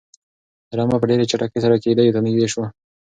[0.77, 2.67] رمه په ډېرې چټکۍ سره کيږديو ته نږدې شوه.